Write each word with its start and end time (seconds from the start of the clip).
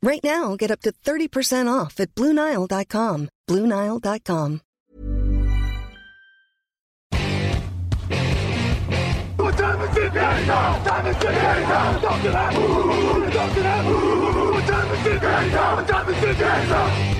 Right 0.00 0.22
now, 0.22 0.54
get 0.56 0.70
up 0.70 0.80
to 0.82 0.92
30% 0.92 1.66
off 1.66 1.98
at 1.98 2.14
Bluenile.com. 2.14 3.30
Bluenile.com. 3.48 4.60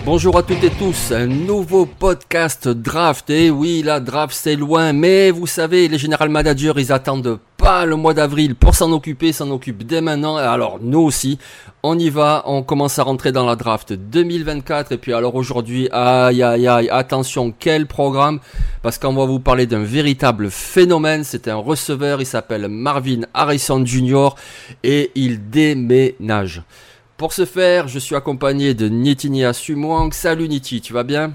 Bonjour 0.04 0.36
à 0.36 0.42
toutes 0.42 0.64
et 0.64 0.70
tous, 0.70 1.12
un 1.12 1.26
nouveau 1.26 1.86
podcast 1.86 2.68
draft. 2.68 3.28
Et 3.30 3.50
oui, 3.50 3.82
la 3.82 4.00
draft 4.00 4.34
c'est 4.34 4.56
loin, 4.56 4.92
mais 4.92 5.30
vous 5.30 5.46
savez, 5.46 5.88
les 5.88 5.98
général 5.98 6.28
managers 6.28 6.72
ils 6.76 6.92
attendent 6.92 7.40
pas 7.58 7.84
le 7.84 7.96
mois 7.96 8.14
d'avril 8.14 8.54
pour 8.54 8.74
s'en 8.74 8.92
occuper, 8.92 9.32
s'en 9.32 9.50
occupent 9.50 9.82
dès 9.82 10.00
maintenant. 10.00 10.36
Alors 10.36 10.78
nous 10.80 11.00
aussi, 11.00 11.38
on 11.82 11.98
y 11.98 12.08
va, 12.08 12.42
on 12.46 12.62
commence 12.62 12.98
à 12.98 13.02
rentrer 13.02 13.32
dans 13.32 13.44
la 13.44 13.56
draft 13.56 13.92
2024. 13.92 14.92
Et 14.92 14.96
puis 14.96 15.12
alors 15.12 15.34
aujourd'hui, 15.34 15.88
aïe 15.92 16.42
aïe 16.42 16.66
aïe, 16.66 16.88
attention, 16.88 17.52
quel 17.58 17.86
programme? 17.86 18.40
Parce 18.80 18.96
qu'on 18.96 19.12
va 19.12 19.26
vous 19.26 19.40
parler 19.40 19.66
d'un 19.66 19.82
véritable 19.82 20.50
phénomène. 20.50 21.24
C'est 21.24 21.48
un 21.48 21.56
receveur, 21.56 22.22
il 22.22 22.26
s'appelle 22.26 22.68
Marvin 22.68 23.22
Harrison 23.34 23.84
Jr. 23.84 24.30
et 24.84 25.10
il 25.14 25.50
déménage. 25.50 26.62
Pour 27.18 27.32
ce 27.32 27.44
faire, 27.44 27.88
je 27.88 27.98
suis 27.98 28.14
accompagné 28.14 28.74
de 28.74 28.88
Nitinia 28.88 29.52
Sumwang. 29.52 30.12
Salut 30.12 30.48
Niti, 30.48 30.80
tu 30.80 30.92
vas 30.92 31.02
bien? 31.02 31.32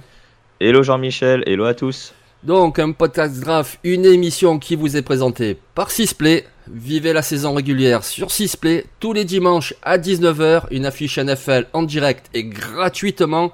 Hello 0.61 0.81
Jean-Michel, 0.81 1.43
hello 1.45 1.65
à 1.65 1.73
tous. 1.73 2.13
Donc, 2.43 2.77
un 2.77 2.91
podcast 2.91 3.39
draft, 3.39 3.79
une 3.85 4.03
émission 4.05 4.59
qui 4.59 4.75
vous 4.75 4.97
est 4.97 5.01
présentée 5.01 5.57
par 5.75 5.91
Sisplay. 5.91 6.45
Vivez 6.69 7.13
la 7.13 7.21
saison 7.21 7.53
régulière 7.53 8.03
sur 8.03 8.31
Sisplay 8.31 8.85
tous 8.99 9.13
les 9.13 9.23
dimanches 9.23 9.73
à 9.81 9.97
19h. 9.97 10.63
Une 10.71 10.85
affiche 10.85 11.17
NFL 11.17 11.67
en 11.71 11.83
direct 11.83 12.29
et 12.33 12.43
gratuitement. 12.43 13.53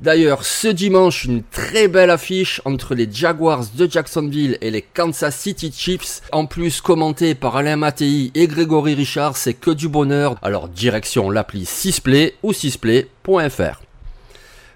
D'ailleurs, 0.00 0.44
ce 0.44 0.66
dimanche, 0.66 1.26
une 1.26 1.44
très 1.44 1.86
belle 1.86 2.10
affiche 2.10 2.60
entre 2.64 2.96
les 2.96 3.08
Jaguars 3.10 3.64
de 3.76 3.88
Jacksonville 3.88 4.58
et 4.62 4.72
les 4.72 4.82
Kansas 4.82 5.36
City 5.36 5.72
Chiefs. 5.72 6.22
En 6.32 6.46
plus, 6.46 6.80
commentée 6.80 7.36
par 7.36 7.56
Alain 7.56 7.76
Mattei 7.76 8.32
et 8.34 8.48
Grégory 8.48 8.94
Richard, 8.94 9.36
c'est 9.36 9.54
que 9.54 9.70
du 9.70 9.88
bonheur. 9.88 10.36
Alors, 10.42 10.68
direction 10.68 11.30
l'appli 11.30 11.64
Sisplay 11.64 12.34
ou 12.42 12.52
sisplay.fr. 12.52 13.87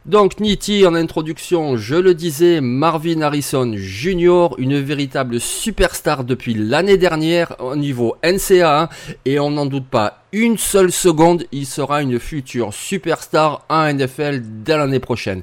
Donc 0.04 0.40
Nitti 0.40 0.84
en 0.84 0.96
introduction, 0.96 1.76
je 1.76 1.94
le 1.94 2.12
disais, 2.14 2.60
Marvin 2.60 3.20
Harrison 3.20 3.72
Jr., 3.76 4.48
une 4.58 4.80
véritable 4.80 5.38
superstar 5.38 6.24
depuis 6.24 6.54
l'année 6.54 6.96
dernière 6.96 7.54
au 7.60 7.76
niveau 7.76 8.16
NCAA 8.24 8.88
et 9.24 9.38
on 9.38 9.52
n'en 9.52 9.64
doute 9.64 9.86
pas 9.86 10.24
une 10.32 10.58
seule 10.58 10.91
seconde, 10.91 11.44
il 11.52 11.66
sera 11.66 12.02
une 12.02 12.18
future 12.18 12.74
superstar 12.74 13.64
en 13.68 13.92
NFL 13.92 14.42
dès 14.64 14.76
l'année 14.76 14.98
prochaine. 14.98 15.42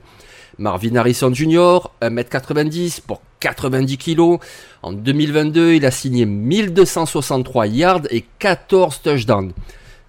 Marvin 0.57 0.97
Harrison 0.97 1.33
Jr., 1.33 1.79
1m90 2.01 2.99
pour 3.07 3.21
90 3.39 3.97
kg. 3.97 4.39
En 4.83 4.91
2022, 4.91 5.75
il 5.75 5.85
a 5.85 5.91
signé 5.91 6.25
1263 6.25 7.67
yards 7.67 8.01
et 8.09 8.25
14 8.39 9.01
touchdowns. 9.01 9.53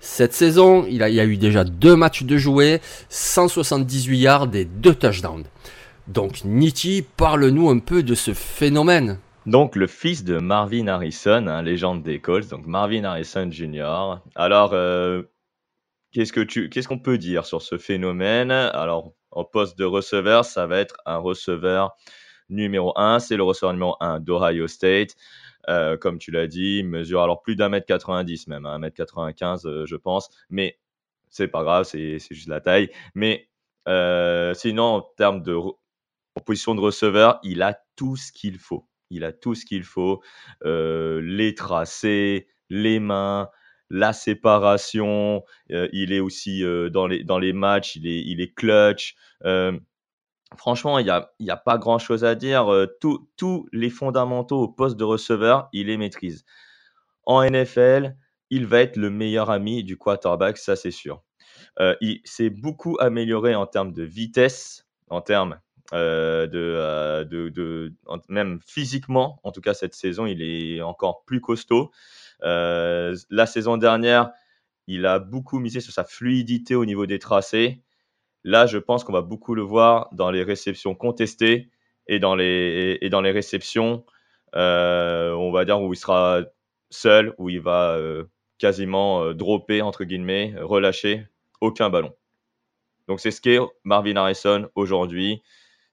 Cette 0.01 0.33
saison, 0.33 0.87
il, 0.89 1.03
a, 1.03 1.11
y 1.11 1.21
a 1.21 1.25
eu 1.25 1.37
déjà 1.37 1.63
deux 1.65 1.95
matchs 1.95 2.23
de 2.23 2.39
jouer, 2.39 2.81
178 3.11 4.19
yards 4.19 4.55
et 4.55 4.65
deux 4.65 4.95
touchdowns. 4.95 5.45
Donc 6.09 6.45
Nitti, 6.45 7.05
parle-nous 7.17 7.69
un 7.69 7.79
peu 7.79 8.03
de 8.03 8.15
ce 8.15 8.33
phénomène. 8.33 9.19
Donc 9.47 9.77
le 9.77 9.87
fils 9.87 10.25
de 10.25 10.39
Marvin 10.39 10.87
Harrison, 10.87 11.47
hein, 11.47 11.63
légende 11.63 12.03
des 12.03 12.19
Colts, 12.19 12.49
donc 12.49 12.67
Marvin 12.67 13.05
Harrison 13.05 13.51
Jr. 13.51 14.21
Alors, 14.35 14.73
euh, 14.73 15.23
qu'est-ce 16.13 16.89
qu'on 16.89 16.99
peut 16.99 17.19
dire 17.19 17.47
sur 17.47 17.63
ce 17.63 17.79
phénomène? 17.79 18.51
Alors, 18.51 19.13
en 19.31 19.45
poste 19.45 19.79
de 19.79 19.85
receveur, 19.85 20.45
ça 20.45 20.67
va 20.67 20.79
être 20.79 20.97
un 21.07 21.19
receveur 21.19 21.97
numéro 22.49 22.93
1, 22.99 23.21
c'est 23.21 23.37
le 23.37 23.43
receveur 23.43 23.73
numéro 23.73 23.97
1 24.01 24.21
d'Ohio 24.21 24.67
State. 24.67 25.15
Euh, 25.71 25.97
comme 25.97 26.19
tu 26.19 26.33
l'as 26.33 26.49
dit, 26.49 26.83
mesure 26.83 27.23
alors 27.23 27.43
plus 27.43 27.55
d'un 27.55 27.69
mètre 27.69 27.87
90 27.87 28.49
même, 28.49 28.67
un 28.67 28.79
mètre 28.81 28.97
95 28.97 29.67
euh, 29.67 29.87
je 29.87 29.95
pense, 29.95 30.29
mais 30.49 30.81
c'est 31.29 31.47
pas 31.47 31.63
grave, 31.63 31.85
c'est 31.85 32.19
juste 32.19 32.49
la 32.49 32.61
taille. 32.61 32.91
Mais 33.15 33.49
euh, 33.87 34.53
sinon, 34.55 34.83
en 34.83 35.01
termes 35.17 35.43
de 35.43 35.57
position 36.45 36.75
de 36.75 36.81
receveur, 36.81 37.39
il 37.45 37.63
a 37.63 37.79
tout 37.95 38.17
ce 38.17 38.33
qu'il 38.33 38.59
faut. 38.59 38.89
Il 39.11 39.25
a 39.25 39.33
tout 39.33 39.55
ce 39.55 39.65
qu'il 39.65 39.85
faut, 39.85 40.23
les 40.65 41.55
tracés, 41.57 42.49
les 42.69 43.01
mains, 43.01 43.49
la 43.91 44.13
séparation. 44.13 45.45
il 45.69 46.13
est 46.13 46.21
aussi 46.21 46.63
dans, 46.91 47.07
les, 47.09 47.25
dans 47.25 47.39
les 47.39 47.53
matchs, 47.53 47.97
il 47.97 48.07
est, 48.07 48.23
il 48.25 48.41
est 48.41 48.55
clutch. 48.55 49.15
Franchement, 50.57 50.99
il 50.99 51.05
n'y 51.41 51.51
a, 51.51 51.57
pas 51.57 51.79
grand-chose 51.79 52.25
à 52.25 52.35
dire. 52.35 52.69
Tous 53.01 53.69
les 53.73 53.91
fondamentaux 53.91 54.63
au 54.63 54.69
poste 54.69 54.97
de 54.97 55.05
receveur, 55.05 55.69
il 55.73 55.87
les 55.87 55.97
maîtrise. 55.97 56.45
En 57.25 57.43
NFL, 57.49 58.17
il 58.51 58.67
va 58.67 58.81
être 58.81 58.97
le 58.97 59.11
meilleur 59.11 59.51
ami 59.51 59.85
du 59.85 59.97
quarterback, 59.97 60.59
ça 60.59 60.77
c'est 60.77 60.91
sûr. 60.91 61.23
il 62.01 62.21
s'est 62.25 62.51
beaucoup 62.51 62.97
amélioré 63.01 63.55
en 63.55 63.67
termes 63.67 63.93
de 63.93 64.03
vitesse, 64.03 64.87
en 65.09 65.21
termes 65.21 65.61
de, 65.93 67.25
de, 67.31 67.95
même 68.29 68.59
physiquement. 68.67 69.41
En 69.45 69.53
tout 69.53 69.61
cas, 69.61 69.75
cette 69.75 69.95
saison, 69.95 70.27
il 70.27 70.43
est 70.43 70.83
encore 70.83 71.25
plus 71.25 71.41
costaud. 71.41 71.93
la 72.43 73.47
saison 73.47 73.77
dernière, 73.77 74.33
il 74.87 75.07
a 75.07 75.21
beaucoup 75.21 75.61
misé 75.61 75.81
sur 75.81 75.93
sa 75.93 76.05
fluidité 76.05 76.75
au 76.75 76.85
niveau 76.85 77.07
des 77.07 77.21
tracés. 77.21 77.83
Là, 78.45 78.67
je 78.67 78.79
pense 78.79 79.05
qu'on 79.05 79.13
va 79.13 79.23
beaucoup 79.23 79.55
le 79.55 79.63
voir 79.63 80.09
dans 80.13 80.31
les 80.31 80.43
réceptions 80.43 80.95
contestées 80.95 81.71
et 82.07 82.19
dans 82.19 82.35
les, 82.35 82.99
réceptions, 83.13 84.05
euh, 84.57 85.33
on 85.33 85.53
va 85.53 85.65
dire, 85.65 85.81
où 85.81 85.93
il 85.93 85.97
sera 85.97 86.41
seul, 86.91 87.35
où 87.39 87.51
il 87.51 87.61
va 87.61 87.93
euh, 87.97 88.25
quasiment 88.59 89.23
euh, 89.23 89.35
dropper, 89.35 89.83
entre 89.83 90.05
guillemets, 90.05 90.55
relâcher 90.59 91.27
aucun 91.61 91.91
ballon. 91.91 92.13
Donc, 93.09 93.21
c'est 93.21 93.31
ce 93.31 93.41
qu'est 93.41 93.59
Marvin 93.85 94.17
Harrison 94.17 94.69
aujourd'hui 94.75 95.43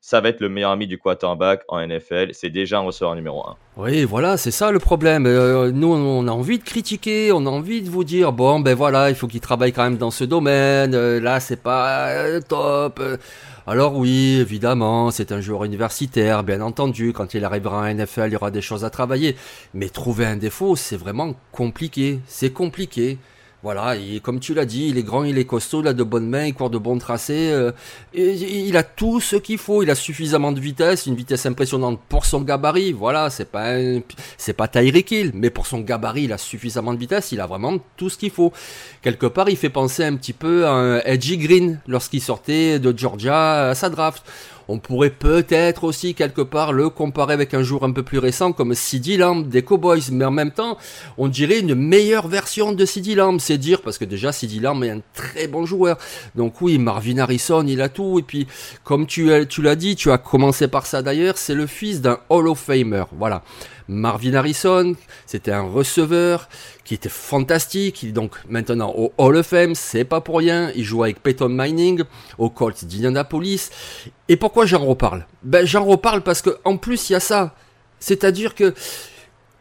ça 0.07 0.22
va 0.22 0.29
être 0.29 0.40
le 0.40 0.47
meilleur 0.47 0.72
ami 0.72 0.88
du 0.88 0.97
quarterback 0.97 1.64
en 1.67 1.85
NFL. 1.85 2.29
C'est 2.32 2.49
déjà 2.49 2.78
un 2.78 2.84
receveur 2.84 3.14
numéro 3.14 3.46
1. 3.46 3.58
Oui, 3.76 4.05
voilà, 4.05 4.37
c'est 4.37 4.52
ça 4.52 4.72
le 4.72 4.79
problème. 4.79 5.26
Euh, 5.26 5.70
nous, 5.73 5.93
on 5.93 6.26
a 6.29 6.32
envie 6.32 6.59
de 6.59 6.64
critiquer, 6.64 7.34
on 7.34 7.46
a 7.46 7.49
envie 7.49 7.82
de 7.82 7.90
vous 7.90 8.05
dire, 8.05 8.32
bon, 8.32 8.61
ben 8.61 8.73
voilà, 8.73 9.09
il 9.09 9.17
faut 9.17 9.28
qu'il 9.28 9.41
travaille 9.41 9.73
quand 9.73 9.84
même 9.84 9.97
dans 9.97 10.09
ce 10.09 10.23
domaine. 10.23 10.96
Euh, 10.96 11.20
là, 11.20 11.41
c'est 11.41 11.61
pas 11.61 12.08
euh, 12.11 12.40
top. 12.40 13.03
Alors 13.67 13.97
oui, 13.97 14.37
évidemment, 14.40 15.11
c'est 15.11 15.34
un 15.34 15.41
joueur 15.41 15.66
universitaire, 15.66 16.41
bien 16.41 16.61
entendu. 16.61 17.11
Quand 17.11 17.34
il 17.34 17.43
arrivera 17.43 17.82
en 17.82 17.93
NFL, 17.93 18.28
il 18.28 18.34
y 18.34 18.35
aura 18.37 18.49
des 18.49 18.61
choses 18.61 18.85
à 18.85 18.90
travailler. 18.90 19.35
Mais 19.73 19.90
trouver 19.90 20.26
un 20.26 20.37
défaut, 20.37 20.78
c'est 20.78 20.96
vraiment 20.96 21.35
compliqué. 21.52 22.22
C'est 22.28 22.53
compliqué. 22.53 23.17
Voilà, 23.64 23.96
et 23.96 24.20
comme 24.20 24.40
tu 24.40 24.54
l'as 24.54 24.66
dit, 24.66 24.88
il 24.90 25.00
est 25.00 25.04
grand, 25.04 25.24
il 25.24 25.38
est 25.40 25.46
costaud, 25.46 25.82
il 25.82 25.88
a 25.88 25.94
de 25.94 26.04
bonnes 26.04 26.30
mains, 26.30 26.46
il 26.46 26.54
court 26.54 26.70
de 26.70 26.78
bons 26.78 27.00
tracés. 27.00 27.50
Euh, 27.52 27.72
et, 28.14 28.34
il 28.34 28.78
a 28.78 28.84
tout 28.84 29.20
ce 29.20 29.36
qu'il 29.36 29.58
faut. 29.58 29.82
Il 29.82 29.90
a 29.90 29.96
suffisamment 29.96 30.52
de 30.52 30.59
vitesse, 30.59 31.08
une 31.08 31.16
vitesse 31.16 31.46
impressionnante 31.48 32.00
pour 32.08 32.26
son 32.26 32.42
gabarit. 32.42 32.92
Voilà, 32.92 33.32
c'est 33.32 33.50
pas 33.52 33.74
c'est 34.38 34.54
pas 34.54 34.68
Tyreek 34.68 35.09
Hill, 35.09 35.32
mais 35.34 35.50
pour 35.50 35.66
son 35.66 35.80
gabarit, 35.80 36.26
il 36.26 36.34
a 36.34 36.38
suffisamment 36.38 36.94
de 36.94 37.00
vitesse. 37.00 37.32
Il 37.32 37.42
a 37.42 37.48
vraiment 37.48 37.80
tout 37.98 38.12
ce 38.12 38.18
qu'il 38.20 38.30
faut. 38.30 38.54
Quelque 39.02 39.26
part, 39.26 39.50
il 39.50 39.58
fait 39.58 39.72
penser 39.72 40.04
un 40.04 40.16
petit 40.18 40.34
peu 40.34 40.68
à 40.68 40.72
un 40.72 41.00
Edgy 41.00 41.38
Green 41.38 41.80
lorsqu'il 41.88 42.22
sortait 42.22 42.78
de 42.78 42.96
Georgia 42.96 43.70
à 43.70 43.76
sa 43.76 43.90
draft 43.90 44.24
On 44.67 44.79
pourrait 44.79 45.09
peut-être 45.09 45.84
aussi 45.84 46.14
quelque 46.14 46.41
part 46.41 46.73
le 46.73 46.90
comparer 46.90 47.34
avec 47.34 47.53
un 47.53 47.64
joueur 47.64 47.84
un 47.84 47.91
peu 47.91 48.03
plus 48.03 48.19
récent 48.19 48.52
comme 48.52 48.73
CD 48.73 49.17
Lamb 49.17 49.47
des 49.47 49.61
Cowboys, 49.61 50.02
mais 50.11 50.25
en 50.25 50.31
même 50.31 50.52
temps, 50.52 50.78
on 51.17 51.28
dirait 51.28 51.59
une 51.59 51.75
meilleure 51.75 52.28
version 52.28 52.73
de 52.73 52.85
CD 52.85 53.16
Lamb, 53.16 53.40
c'est 53.40 53.58
dire 53.58 53.81
parce 53.81 53.97
que 53.97 54.05
déjà 54.05 54.31
CD 54.31 54.59
Lamb 54.59 54.84
est 54.84 54.90
un 54.90 55.02
très 55.14 55.47
bon 55.47 55.66
joueur. 55.66 55.97
Donc 56.35 56.61
oui, 56.61 56.78
Marvin 56.78 57.17
Harrison, 57.17 57.66
il 57.66 57.81
a 57.81 57.90
tout 57.90 58.19
et 58.19 58.23
puis 58.23 58.47
comme 58.84 59.08
tu, 59.08 59.29
tu 59.47 59.61
l'as 59.61 59.75
dit, 59.75 59.96
tu 59.96 60.11
as 60.11 60.17
commencé 60.17 60.67
par 60.67 60.85
ça 60.85 61.02
d'ailleurs, 61.02 61.37
c'est 61.37 61.55
le 61.55 61.67
fils 61.67 62.02
d'un 62.02 62.20
Hall 62.29 62.47
of 62.47 62.59
Famer. 62.59 63.03
Voilà. 63.17 63.43
Marvin 63.87 64.34
Harrison, 64.34 64.95
c'était 65.25 65.51
un 65.51 65.61
receveur 65.61 66.49
qui 66.84 66.93
était 66.93 67.09
fantastique. 67.09 68.03
Il 68.03 68.09
est 68.09 68.13
donc 68.13 68.35
maintenant 68.49 68.93
au 68.95 69.13
Hall 69.17 69.37
of 69.37 69.47
Fame, 69.47 69.75
c'est 69.75 70.03
pas 70.03 70.22
pour 70.22 70.39
rien. 70.39 70.72
Il 70.75 70.84
joue 70.84 71.03
avec 71.03 71.22
Peyton 71.23 71.49
Mining 71.49 72.03
au 72.37 72.49
Colts 72.49 72.85
d'Indianapolis. 72.85 73.69
Et 74.28 74.35
pourquoi 74.35 74.66
j'en 74.66 74.85
reparle? 74.85 75.25
Ben 75.43 75.66
j'en 75.66 75.85
reparle 75.85 76.22
parce 76.22 76.41
que 76.41 76.57
en 76.66 76.78
plus 76.78 77.09
il 77.09 77.13
y 77.13 77.16
a 77.16 77.19
ça. 77.19 77.55
C'est-à-dire 77.99 78.55
que 78.55 78.73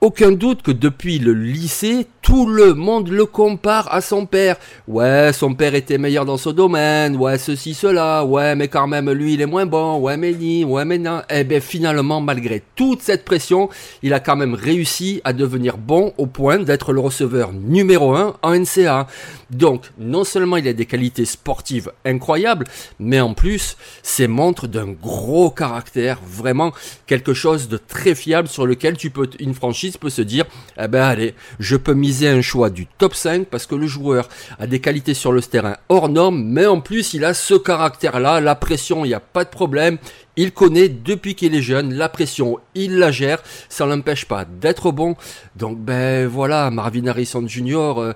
aucun 0.00 0.32
doute 0.32 0.62
que 0.62 0.72
depuis 0.72 1.18
le 1.18 1.32
lycée, 1.32 2.06
tout 2.26 2.48
le 2.48 2.74
monde 2.74 3.08
le 3.08 3.24
compare 3.24 3.86
à 3.94 4.00
son 4.00 4.26
père. 4.26 4.56
Ouais, 4.88 5.30
son 5.32 5.54
père 5.54 5.76
était 5.76 5.96
meilleur 5.96 6.24
dans 6.24 6.36
ce 6.36 6.50
domaine, 6.50 7.14
ouais, 7.14 7.38
ceci, 7.38 7.72
cela, 7.72 8.24
ouais, 8.24 8.56
mais 8.56 8.66
quand 8.66 8.88
même, 8.88 9.08
lui, 9.12 9.34
il 9.34 9.40
est 9.40 9.46
moins 9.46 9.64
bon, 9.64 10.00
ouais, 10.00 10.16
mais 10.16 10.32
ni, 10.32 10.64
ouais, 10.64 10.84
mais 10.84 10.98
non. 10.98 11.22
Eh 11.30 11.44
bien, 11.44 11.60
finalement, 11.60 12.20
malgré 12.20 12.64
toute 12.74 13.00
cette 13.00 13.24
pression, 13.24 13.68
il 14.02 14.12
a 14.12 14.18
quand 14.18 14.34
même 14.34 14.54
réussi 14.54 15.20
à 15.22 15.32
devenir 15.32 15.78
bon 15.78 16.14
au 16.18 16.26
point 16.26 16.58
d'être 16.58 16.92
le 16.92 16.98
receveur 16.98 17.52
numéro 17.52 18.16
1 18.16 18.34
en 18.42 18.58
NCA. 18.58 19.06
Donc, 19.50 19.84
non 19.96 20.24
seulement 20.24 20.56
il 20.56 20.66
a 20.66 20.72
des 20.72 20.86
qualités 20.86 21.26
sportives 21.26 21.92
incroyables, 22.04 22.66
mais 22.98 23.20
en 23.20 23.34
plus, 23.34 23.76
c'est 24.02 24.26
montre 24.26 24.66
d'un 24.66 24.88
gros 24.88 25.50
caractère, 25.50 26.18
vraiment 26.26 26.72
quelque 27.06 27.34
chose 27.34 27.68
de 27.68 27.76
très 27.76 28.16
fiable 28.16 28.48
sur 28.48 28.66
lequel 28.66 28.96
tu 28.96 29.10
peux, 29.10 29.30
une 29.38 29.54
franchise 29.54 29.96
peut 29.96 30.10
se 30.10 30.22
dire, 30.22 30.44
eh 30.76 30.88
ben 30.88 31.04
allez, 31.04 31.36
je 31.60 31.76
peux 31.76 31.94
miser 31.94 32.15
un 32.24 32.40
choix 32.40 32.70
du 32.70 32.86
top 32.86 33.14
5 33.14 33.46
parce 33.46 33.66
que 33.66 33.74
le 33.74 33.86
joueur 33.86 34.28
a 34.58 34.66
des 34.66 34.80
qualités 34.80 35.14
sur 35.14 35.32
le 35.32 35.42
terrain 35.42 35.76
hors 35.88 36.08
norme, 36.08 36.42
mais 36.42 36.66
en 36.66 36.80
plus 36.80 37.14
il 37.14 37.24
a 37.24 37.34
ce 37.34 37.54
caractère-là, 37.54 38.40
la 38.40 38.54
pression, 38.54 39.04
il 39.04 39.08
n'y 39.08 39.14
a 39.14 39.20
pas 39.20 39.44
de 39.44 39.50
problème, 39.50 39.98
il 40.36 40.52
connaît 40.52 40.88
depuis 40.88 41.34
qu'il 41.34 41.54
est 41.54 41.62
jeune 41.62 41.92
la 41.94 42.08
pression, 42.08 42.58
il 42.74 42.98
la 42.98 43.10
gère, 43.10 43.42
ça 43.68 43.84
l'empêche 43.84 44.24
pas 44.24 44.44
d'être 44.44 44.92
bon. 44.92 45.16
Donc 45.56 45.78
ben 45.78 46.26
voilà, 46.26 46.70
Marvin 46.70 47.06
Harrison 47.06 47.46
Jr. 47.46 48.14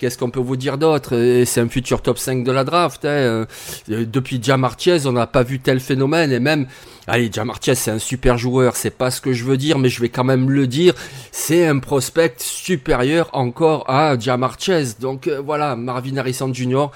Qu'est-ce 0.00 0.16
qu'on 0.16 0.30
peut 0.30 0.40
vous 0.40 0.56
dire 0.56 0.78
d'autre? 0.78 1.10
C'est 1.44 1.60
un 1.60 1.68
futur 1.68 2.00
top 2.00 2.16
5 2.16 2.42
de 2.42 2.50
la 2.50 2.64
draft. 2.64 3.04
Hein. 3.04 3.08
Euh, 3.08 3.46
depuis 3.86 4.42
Jamartiez, 4.42 5.06
on 5.06 5.12
n'a 5.12 5.26
pas 5.26 5.42
vu 5.42 5.58
tel 5.60 5.78
phénomène. 5.78 6.32
Et 6.32 6.40
même, 6.40 6.68
allez, 7.06 7.28
Jamartiez, 7.30 7.74
c'est 7.74 7.90
un 7.90 7.98
super 7.98 8.38
joueur. 8.38 8.76
C'est 8.76 8.96
pas 8.96 9.10
ce 9.10 9.20
que 9.20 9.34
je 9.34 9.44
veux 9.44 9.58
dire, 9.58 9.78
mais 9.78 9.90
je 9.90 10.00
vais 10.00 10.08
quand 10.08 10.24
même 10.24 10.48
le 10.48 10.66
dire. 10.66 10.94
C'est 11.32 11.66
un 11.66 11.80
prospect 11.80 12.36
supérieur 12.38 13.28
encore 13.34 13.84
à 13.90 14.18
Jamartiez. 14.18 14.84
Donc 14.98 15.26
euh, 15.26 15.42
voilà, 15.44 15.76
Marvin 15.76 16.16
Harrison 16.16 16.50
Jr. 16.50 16.86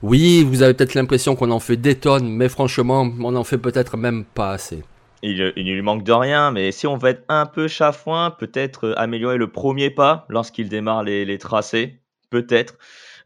Oui, 0.00 0.42
vous 0.42 0.62
avez 0.62 0.72
peut-être 0.72 0.94
l'impression 0.94 1.36
qu'on 1.36 1.50
en 1.50 1.60
fait 1.60 1.76
des 1.76 1.96
tonnes, 1.96 2.26
mais 2.26 2.48
franchement, 2.48 3.06
on 3.20 3.36
en 3.36 3.44
fait 3.44 3.58
peut-être 3.58 3.98
même 3.98 4.24
pas 4.24 4.52
assez. 4.52 4.82
Il, 5.22 5.36
ne 5.36 5.72
lui 5.74 5.82
manque 5.82 6.04
de 6.04 6.12
rien, 6.12 6.52
mais 6.52 6.72
si 6.72 6.86
on 6.86 6.96
veut 6.96 7.10
être 7.10 7.24
un 7.28 7.44
peu 7.44 7.68
chafouin, 7.68 8.30
peut-être 8.30 8.94
améliorer 8.96 9.36
le 9.36 9.48
premier 9.48 9.90
pas 9.90 10.24
lorsqu'il 10.30 10.70
démarre 10.70 11.02
les 11.02 11.36
tracés 11.36 11.98
peut-être. 12.30 12.78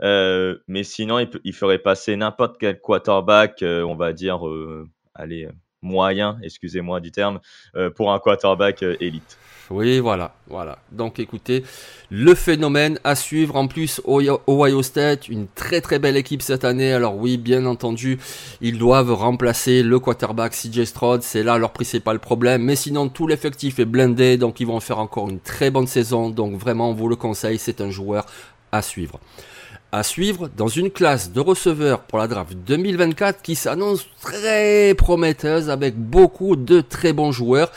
Euh, 0.03 0.57
mais 0.67 0.83
sinon, 0.83 1.19
il, 1.45 1.53
ferait 1.53 1.79
passer 1.79 2.17
n'importe 2.17 2.57
quel 2.59 2.81
quarterback, 2.81 3.63
euh, 3.63 3.83
on 3.83 3.97
va 3.97 4.13
dire, 4.13 4.47
euh, 4.47 4.89
allez, 5.15 5.49
moyen, 5.83 6.39
excusez-moi 6.43 7.01
du 7.01 7.11
terme, 7.11 7.41
pour 7.97 8.13
un 8.13 8.19
quarterback 8.19 8.83
élite. 9.01 9.39
Oui, 9.71 10.01
voilà, 10.01 10.35
voilà. 10.49 10.79
Donc 10.91 11.21
écoutez, 11.21 11.63
le 12.11 12.35
phénomène 12.35 12.99
à 13.05 13.15
suivre. 13.15 13.55
En 13.55 13.69
plus, 13.69 14.01
Ohio 14.05 14.83
State, 14.83 15.29
une 15.29 15.47
très 15.47 15.81
très 15.81 16.01
belle 16.01 16.17
équipe 16.17 16.43
cette 16.43 16.65
année. 16.65 16.93
Alors 16.93 17.17
oui, 17.17 17.37
bien 17.37 17.65
entendu, 17.67 18.19
ils 18.61 18.79
doivent 18.79 19.13
remplacer 19.13 19.85
le 19.85 20.01
quarterback 20.01 20.55
CJ 20.55 20.85
Stroud. 20.85 21.23
C'est 21.23 21.45
là 21.45 21.57
leur 21.57 21.73
principal 21.73 22.19
problème. 22.19 22.65
Mais 22.65 22.75
sinon, 22.75 23.09
tout 23.09 23.29
l'effectif 23.29 23.79
est 23.79 23.85
blindé. 23.85 24.37
Donc 24.39 24.59
ils 24.59 24.67
vont 24.67 24.81
faire 24.81 24.99
encore 24.99 25.31
une 25.31 25.39
très 25.39 25.71
bonne 25.71 25.87
saison. 25.87 26.31
Donc 26.31 26.57
vraiment, 26.57 26.91
on 26.91 26.95
vous 26.95 27.09
le 27.09 27.17
conseille. 27.17 27.59
C'est 27.59 27.81
un 27.81 27.91
joueur 27.91 28.27
à 28.73 28.83
suivre. 28.83 29.21
À 29.93 30.03
suivre 30.03 30.49
dans 30.57 30.69
une 30.69 30.91
classe 30.91 31.33
de 31.33 31.41
receveurs 31.41 32.03
pour 32.03 32.19
la 32.19 32.29
draft 32.29 32.57
2024 32.67 33.43
qui 33.43 33.57
s'annonce 33.57 34.07
très 34.21 34.95
prometteuse 34.95 35.69
avec 35.69 35.97
beaucoup 35.97 36.55
de 36.55 36.81
très 36.81 37.13
bons 37.13 37.33
joueurs. 37.33 37.73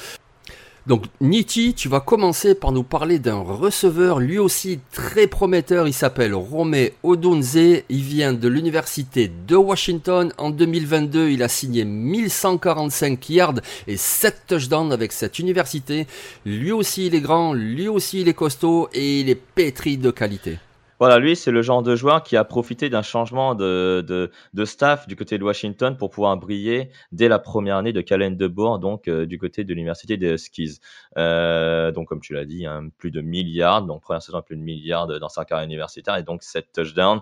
Donc 0.85 1.05
Niti, 1.21 1.73
tu 1.73 1.87
vas 1.87 2.01
commencer 2.01 2.55
par 2.55 2.73
nous 2.73 2.83
parler 2.83 3.17
d'un 3.17 3.37
receveur 3.37 4.19
lui 4.19 4.37
aussi 4.37 4.81
très 4.91 5.27
prometteur. 5.27 5.87
Il 5.87 5.93
s'appelle 5.93 6.35
Romé 6.35 6.93
Odunze. 7.03 7.55
Il 7.55 8.01
vient 8.01 8.33
de 8.33 8.49
l'université 8.49 9.31
de 9.47 9.55
Washington. 9.55 10.33
En 10.37 10.49
2022, 10.49 11.29
il 11.29 11.41
a 11.41 11.47
signé 11.47 11.85
1145 11.85 13.29
yards 13.29 13.61
et 13.87 13.95
7 13.95 14.41
touchdowns 14.45 14.91
avec 14.91 15.13
cette 15.13 15.39
université. 15.39 16.05
Lui 16.45 16.73
aussi, 16.73 17.07
il 17.07 17.15
est 17.15 17.21
grand, 17.21 17.53
lui 17.53 17.87
aussi, 17.87 18.19
il 18.19 18.27
est 18.27 18.33
costaud 18.33 18.89
et 18.93 19.21
il 19.21 19.29
est 19.29 19.35
pétri 19.35 19.97
de 19.97 20.11
qualité. 20.11 20.57
Voilà, 21.03 21.19
lui, 21.19 21.35
c'est 21.35 21.51
le 21.51 21.61
genre 21.61 21.83
de 21.83 21.97
joueur 21.97 22.23
qui 22.23 22.37
a 22.37 22.45
profité 22.45 22.89
d'un 22.89 23.01
changement 23.01 23.55
de, 23.55 24.05
de, 24.53 24.63
staff 24.63 25.05
du 25.05 25.17
côté 25.17 25.37
de 25.37 25.43
Washington 25.43 25.97
pour 25.97 26.09
pouvoir 26.09 26.37
briller 26.37 26.91
dès 27.11 27.27
la 27.27 27.39
première 27.39 27.75
année 27.75 27.91
de 27.91 27.99
Calen 27.99 28.37
DeBoer, 28.37 28.79
donc 28.79 29.09
euh, 29.09 29.25
du 29.25 29.37
côté 29.37 29.65
de 29.65 29.73
l'université 29.73 30.15
des 30.15 30.31
Huskies. 30.31 30.79
Euh, 31.17 31.91
donc, 31.91 32.07
comme 32.07 32.21
tu 32.21 32.33
l'as 32.33 32.45
dit, 32.45 32.65
hein, 32.65 32.87
plus 32.97 33.11
de 33.11 33.19
milliards, 33.19 33.81
donc 33.81 34.01
première 34.01 34.21
saison 34.21 34.41
plus 34.41 34.55
de 34.55 34.61
milliards 34.61 35.07
dans 35.19 35.27
sa 35.27 35.43
carrière 35.43 35.65
universitaire 35.65 36.15
et 36.15 36.23
donc 36.23 36.41
7 36.41 36.71
touchdowns. 36.71 37.19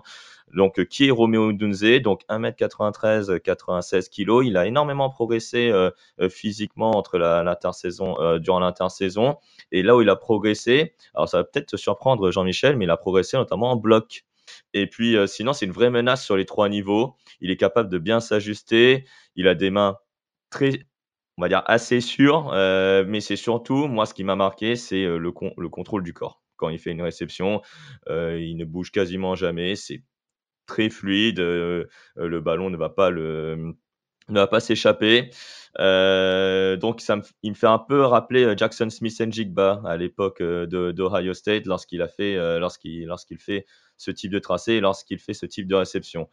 Donc, 0.52 0.78
euh, 0.78 0.84
qui 0.84 1.08
est 1.08 1.10
Romeo 1.10 1.52
Dunze 1.52 2.00
Donc, 2.02 2.22
1m93, 2.28 3.40
96 3.40 4.08
kg. 4.08 4.44
Il 4.44 4.56
a 4.56 4.66
énormément 4.66 5.10
progressé 5.10 5.70
euh, 5.70 5.90
euh, 6.20 6.28
physiquement 6.28 6.92
entre 6.92 7.18
l'intersaison, 7.18 8.16
durant 8.38 8.60
l'intersaison. 8.60 9.36
Et 9.70 9.82
là 9.82 9.96
où 9.96 10.02
il 10.02 10.08
a 10.08 10.16
progressé, 10.16 10.94
alors 11.14 11.28
ça 11.28 11.38
va 11.38 11.44
peut-être 11.44 11.66
te 11.66 11.76
surprendre, 11.76 12.30
Jean-Michel, 12.30 12.76
mais 12.76 12.84
il 12.84 12.90
a 12.90 12.96
progressé 12.96 13.36
notamment 13.36 13.72
en 13.72 13.76
bloc. 13.76 14.24
Et 14.74 14.86
puis, 14.86 15.16
sinon, 15.26 15.52
c'est 15.52 15.66
une 15.66 15.72
vraie 15.72 15.90
menace 15.90 16.24
sur 16.24 16.36
les 16.36 16.44
trois 16.44 16.68
niveaux. 16.68 17.16
Il 17.40 17.50
est 17.50 17.56
capable 17.56 17.88
de 17.88 17.98
bien 17.98 18.20
s'ajuster. 18.20 19.04
Il 19.36 19.48
a 19.48 19.54
des 19.54 19.70
mains 19.70 19.98
très, 20.50 20.84
on 21.38 21.42
va 21.42 21.48
dire, 21.48 21.62
assez 21.66 22.00
sûres. 22.00 22.50
mais 22.52 23.20
c'est 23.20 23.36
surtout, 23.36 23.86
moi, 23.86 24.06
ce 24.06 24.14
qui 24.14 24.24
m'a 24.24 24.36
marqué, 24.36 24.76
c'est 24.76 25.04
le, 25.04 25.18
le, 25.18 25.68
contrôle 25.68 26.02
du 26.02 26.12
corps. 26.12 26.42
Quand 26.56 26.68
il 26.68 26.78
fait 26.78 26.90
une 26.90 27.02
réception, 27.02 27.62
il 28.08 28.56
ne 28.56 28.64
bouge 28.64 28.90
quasiment 28.90 29.34
jamais. 29.34 29.76
C'est 29.76 30.02
très 30.66 30.90
fluide. 30.90 31.40
Euh, 31.40 31.84
euh, 32.18 32.28
le 32.28 32.40
ballon 32.40 32.70
ne 32.70 32.76
va 32.76 32.88
pas 32.88 33.10
le 33.10 33.74
ne 34.28 34.34
va 34.34 34.46
pas 34.46 34.60
s'échapper. 34.60 35.30
Euh, 35.78 36.76
donc 36.76 37.00
ça 37.00 37.16
me, 37.16 37.22
il 37.42 37.50
me 37.50 37.56
fait 37.56 37.66
un 37.66 37.78
peu 37.78 38.02
rappeler 38.02 38.54
Jackson 38.56 38.90
Smith 38.90 39.20
and 39.20 39.30
Jigba 39.30 39.82
à 39.84 39.96
l'époque 39.96 40.42
d'Ohio 40.42 41.34
State 41.34 41.66
lorsqu'il 41.66 42.02
a 42.02 42.08
fait 42.08 42.36
lorsqu'il 42.58 43.06
lorsqu'il 43.06 43.38
fait 43.38 43.66
ce 43.96 44.10
type 44.10 44.30
de 44.30 44.38
tracé 44.38 44.80
lorsqu'il 44.80 45.18
fait 45.18 45.34
ce 45.34 45.46
type 45.46 45.66
de 45.66 45.74
réception. 45.74 46.28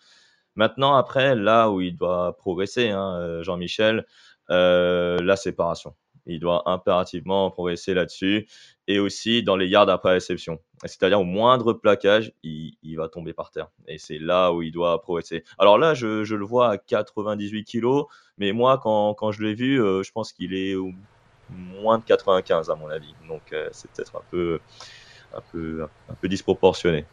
Maintenant 0.55 0.95
après 0.95 1.35
là 1.35 1.69
où 1.69 1.81
il 1.81 1.95
doit 1.95 2.35
progresser, 2.37 2.89
hein, 2.89 3.41
Jean-Michel, 3.41 4.05
la 4.49 5.35
séparation. 5.35 5.95
Il 6.25 6.39
doit 6.39 6.69
impérativement 6.69 7.49
progresser 7.49 7.93
là-dessus 7.93 8.47
et 8.89 8.97
aussi 8.97 9.43
dans 9.43 9.55
les 9.55 9.67
yards 9.67 9.87
après 9.87 10.13
réception. 10.13 10.59
C'est-à-dire 10.83 11.21
au 11.21 11.23
moindre 11.23 11.73
plaquage, 11.73 12.33
il, 12.41 12.95
va 12.97 13.07
tomber 13.07 13.33
par 13.33 13.51
terre. 13.51 13.69
Et 13.87 13.99
c'est 13.99 14.17
là 14.17 14.51
où 14.51 14.63
il 14.63 14.71
doit 14.71 14.99
progresser. 15.03 15.43
Alors 15.59 15.77
là, 15.77 15.93
je, 15.93 16.33
le 16.33 16.45
vois 16.45 16.71
à 16.71 16.77
98 16.79 17.65
kg, 17.65 18.05
mais 18.39 18.51
moi, 18.51 18.79
quand, 18.81 19.31
je 19.31 19.43
l'ai 19.43 19.53
vu, 19.53 19.79
euh, 19.79 20.01
je 20.01 20.11
pense 20.11 20.33
qu'il 20.33 20.55
est 20.55 20.73
au 20.73 20.91
moins 21.49 21.99
de 21.99 22.03
95 22.03 22.71
à 22.71 22.75
mon 22.75 22.89
avis. 22.89 23.13
Donc 23.27 23.53
euh, 23.53 23.69
c'est 23.71 23.91
peut-être 23.91 24.15
un 24.15 24.23
peu, 24.31 24.59
un, 25.35 25.41
peu, 25.51 25.87
un 26.09 26.13
peu 26.15 26.27
disproportionné. 26.27 27.05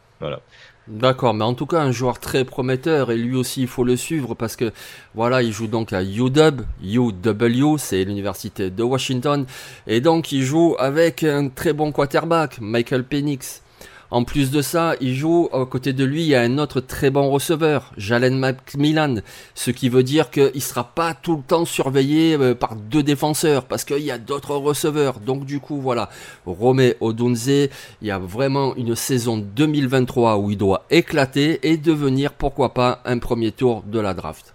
D'accord, 0.87 1.33
mais 1.33 1.43
en 1.43 1.53
tout 1.53 1.65
cas 1.65 1.81
un 1.81 1.91
joueur 1.91 2.17
très 2.19 2.45
prometteur 2.45 3.11
et 3.11 3.17
lui 3.17 3.35
aussi 3.35 3.61
il 3.61 3.67
faut 3.67 3.83
le 3.83 3.97
suivre 3.97 4.35
parce 4.35 4.55
que 4.55 4.71
voilà 5.15 5.41
il 5.41 5.51
joue 5.51 5.67
donc 5.67 5.91
à 5.91 6.01
UW, 6.01 6.63
UW 6.81 7.77
c'est 7.77 8.05
l'université 8.05 8.69
de 8.69 8.83
Washington 8.83 9.45
et 9.85 9.99
donc 9.99 10.31
il 10.31 10.43
joue 10.43 10.77
avec 10.79 11.25
un 11.25 11.49
très 11.49 11.73
bon 11.73 11.91
quarterback 11.91 12.59
Michael 12.61 13.03
Penix. 13.03 13.63
En 14.09 14.23
plus 14.23 14.51
de 14.51 14.61
ça, 14.61 14.95
il 15.01 15.15
joue 15.15 15.49
à 15.51 15.65
côté 15.65 15.91
de 15.91 16.05
lui, 16.05 16.21
il 16.21 16.27
y 16.27 16.35
a 16.35 16.41
un 16.41 16.59
autre 16.59 16.79
très 16.79 17.09
bon 17.09 17.29
receveur, 17.29 17.91
Jalen 17.97 18.39
McMillan, 18.39 19.15
ce 19.53 19.69
qui 19.69 19.89
veut 19.89 20.03
dire 20.03 20.31
qu'il 20.31 20.51
ne 20.55 20.59
sera 20.61 20.85
pas 20.85 21.13
tout 21.13 21.35
le 21.35 21.41
temps 21.43 21.65
surveillé 21.65 22.37
euh, 22.37 22.55
par 22.55 22.77
deux 22.77 23.03
défenseurs, 23.03 23.65
parce 23.65 23.83
qu'il 23.83 23.99
y 23.99 24.11
a 24.11 24.17
d'autres 24.17 24.55
receveurs. 24.55 25.19
Donc 25.19 25.43
du 25.43 25.59
coup, 25.59 25.81
voilà, 25.81 26.09
Romé 26.45 26.95
Odunze, 27.01 27.49
il 27.49 28.07
y 28.07 28.11
a 28.11 28.17
vraiment 28.17 28.75
une 28.77 28.95
saison 28.95 29.37
2023 29.37 30.37
où 30.37 30.51
il 30.51 30.57
doit 30.57 30.85
éclater 30.89 31.59
et 31.63 31.75
devenir, 31.75 32.31
pourquoi 32.31 32.73
pas, 32.73 33.01
un 33.03 33.17
premier 33.17 33.51
tour 33.51 33.83
de 33.85 33.99
la 33.99 34.13
draft. 34.13 34.53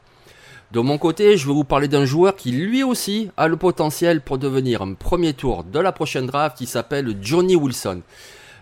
De 0.73 0.81
mon 0.81 0.97
côté, 0.97 1.37
je 1.37 1.47
vais 1.47 1.53
vous 1.53 1.65
parler 1.65 1.89
d'un 1.89 2.07
joueur 2.07 2.37
qui 2.37 2.53
lui 2.53 2.83
aussi 2.83 3.29
a 3.37 3.49
le 3.49 3.59
potentiel 3.59 4.23
pour 4.23 4.39
devenir 4.39 4.81
un 4.81 4.95
premier 4.95 5.35
tour 5.35 5.63
de 5.65 5.79
la 5.79 5.93
prochaine 5.93 6.25
draft, 6.25 6.57
qui 6.57 6.65
s'appelle 6.65 7.15
Johnny 7.21 7.55
Wilson. 7.55 8.01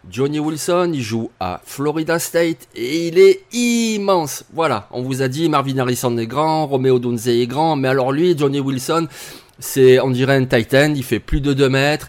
Johnny 0.09 0.39
Wilson, 0.39 0.93
il 0.95 1.03
joue 1.03 1.31
à 1.41 1.61
Florida 1.65 2.19
State 2.19 2.69
et 2.75 3.09
il 3.09 3.19
est 3.19 3.41
immense. 3.53 4.45
Voilà, 4.55 4.89
on 4.93 5.03
vous 5.03 5.23
a 5.23 5.29
dit 5.29 5.49
Marvin 5.49 5.79
Harrison 5.79 6.17
est 6.17 6.27
grand, 6.27 6.67
Romeo 6.67 6.99
Dunze 6.99 7.29
est 7.29 7.47
grand, 7.47 7.77
mais 7.77 7.89
alors 7.89 8.13
lui, 8.13 8.37
Johnny 8.37 8.61
Wilson, 8.61 9.09
c'est, 9.59 10.01
on 10.01 10.11
dirait 10.11 10.37
un 10.37 10.47
Titan, 10.47 10.95
il 10.97 11.05
fait 11.05 11.21
plus 11.21 11.41
de 11.41 11.53
2 11.53 11.69
mètres. 11.69 12.09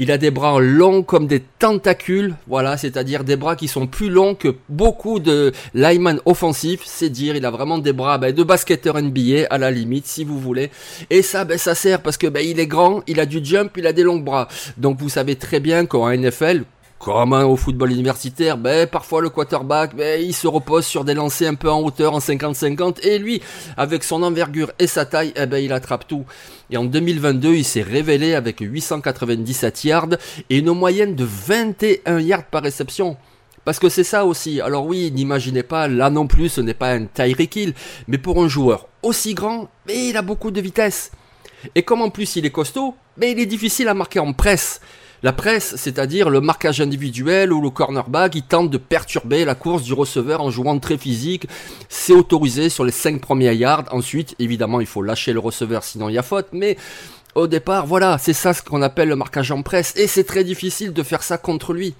Il 0.00 0.10
a 0.10 0.18
des 0.18 0.30
bras 0.30 0.60
longs 0.60 1.02
comme 1.02 1.26
des 1.26 1.42
tentacules, 1.58 2.34
voilà, 2.46 2.76
c'est-à-dire 2.76 3.24
des 3.24 3.36
bras 3.36 3.56
qui 3.56 3.66
sont 3.66 3.86
plus 3.86 4.10
longs 4.10 4.34
que 4.34 4.54
beaucoup 4.68 5.18
de 5.18 5.52
linemen 5.74 6.20
offensifs, 6.24 6.82
c'est 6.84 7.08
dire, 7.08 7.34
il 7.34 7.44
a 7.44 7.50
vraiment 7.50 7.78
des 7.78 7.92
bras 7.92 8.18
ben, 8.18 8.32
de 8.32 8.42
basketteur 8.42 9.00
NBA 9.00 9.46
à 9.50 9.58
la 9.58 9.70
limite, 9.70 10.06
si 10.06 10.24
vous 10.24 10.38
voulez. 10.38 10.70
Et 11.10 11.22
ça, 11.22 11.44
ben, 11.44 11.58
ça 11.58 11.74
sert 11.74 12.00
parce 12.02 12.16
que 12.16 12.26
ben, 12.26 12.44
il 12.46 12.60
est 12.60 12.66
grand, 12.66 13.02
il 13.06 13.18
a 13.20 13.26
du 13.26 13.44
jump, 13.44 13.72
il 13.76 13.86
a 13.86 13.92
des 13.92 14.02
longs 14.02 14.18
bras. 14.18 14.48
Donc 14.76 14.98
vous 14.98 15.08
savez 15.08 15.36
très 15.36 15.60
bien 15.60 15.86
qu'en 15.86 16.10
NFL, 16.10 16.62
comme 16.98 17.32
au 17.32 17.56
football 17.56 17.92
universitaire, 17.92 18.58
ben, 18.58 18.86
parfois 18.86 19.22
le 19.22 19.30
quarterback, 19.30 19.94
ben, 19.94 20.20
il 20.20 20.34
se 20.34 20.46
repose 20.46 20.84
sur 20.84 21.04
des 21.04 21.14
lancers 21.14 21.48
un 21.50 21.54
peu 21.54 21.70
en 21.70 21.80
hauteur, 21.80 22.14
en 22.14 22.18
50-50, 22.18 23.06
et 23.06 23.18
lui, 23.18 23.40
avec 23.76 24.02
son 24.02 24.22
envergure 24.22 24.72
et 24.78 24.86
sa 24.86 25.04
taille, 25.04 25.32
eh 25.36 25.46
ben, 25.46 25.58
il 25.58 25.72
attrape 25.72 26.08
tout. 26.08 26.24
Et 26.70 26.76
en 26.76 26.84
2022, 26.84 27.54
il 27.54 27.64
s'est 27.64 27.82
révélé 27.82 28.34
avec 28.34 28.58
897 28.60 29.84
yards 29.84 30.08
et 30.50 30.58
une 30.58 30.72
moyenne 30.72 31.14
de 31.14 31.24
21 31.24 32.20
yards 32.20 32.46
par 32.46 32.62
réception. 32.62 33.16
Parce 33.64 33.78
que 33.78 33.88
c'est 33.88 34.04
ça 34.04 34.24
aussi. 34.24 34.60
Alors 34.60 34.86
oui, 34.86 35.10
n'imaginez 35.12 35.62
pas, 35.62 35.88
là 35.88 36.10
non 36.10 36.26
plus, 36.26 36.48
ce 36.48 36.60
n'est 36.60 36.74
pas 36.74 36.92
un 36.92 37.04
Tyreek 37.04 37.54
Hill, 37.54 37.74
mais 38.06 38.18
pour 38.18 38.42
un 38.42 38.48
joueur 38.48 38.88
aussi 39.02 39.34
grand, 39.34 39.68
mais 39.86 40.08
il 40.08 40.16
a 40.16 40.22
beaucoup 40.22 40.50
de 40.50 40.60
vitesse. 40.60 41.12
Et 41.74 41.82
comme 41.82 42.02
en 42.02 42.10
plus 42.10 42.36
il 42.36 42.46
est 42.46 42.50
costaud, 42.50 42.94
mais 43.16 43.32
il 43.32 43.38
est 43.38 43.46
difficile 43.46 43.88
à 43.88 43.94
marquer 43.94 44.20
en 44.20 44.32
presse. 44.32 44.80
La 45.24 45.32
presse, 45.32 45.74
c'est-à-dire 45.76 46.30
le 46.30 46.40
marquage 46.40 46.80
individuel 46.80 47.52
ou 47.52 47.60
le 47.60 47.70
cornerback, 47.70 48.36
il 48.36 48.42
tente 48.42 48.70
de 48.70 48.78
perturber 48.78 49.44
la 49.44 49.56
course 49.56 49.82
du 49.82 49.92
receveur 49.92 50.40
en 50.40 50.50
jouant 50.50 50.78
très 50.78 50.96
physique. 50.96 51.48
C'est 51.88 52.12
autorisé 52.12 52.68
sur 52.68 52.84
les 52.84 52.92
5 52.92 53.20
premiers 53.20 53.54
yards. 53.54 53.86
Ensuite, 53.90 54.36
évidemment, 54.38 54.80
il 54.80 54.86
faut 54.86 55.02
lâcher 55.02 55.32
le 55.32 55.40
receveur 55.40 55.82
sinon 55.82 56.08
il 56.08 56.14
y 56.14 56.18
a 56.18 56.22
faute. 56.22 56.46
Mais 56.52 56.76
au 57.34 57.48
départ, 57.48 57.84
voilà, 57.84 58.18
c'est 58.18 58.32
ça 58.32 58.54
ce 58.54 58.62
qu'on 58.62 58.80
appelle 58.80 59.08
le 59.08 59.16
marquage 59.16 59.50
en 59.50 59.62
presse. 59.62 59.92
Et 59.96 60.06
c'est 60.06 60.24
très 60.24 60.44
difficile 60.44 60.92
de 60.92 61.02
faire 61.02 61.24
ça 61.24 61.36
contre 61.36 61.72
lui. 61.72 61.94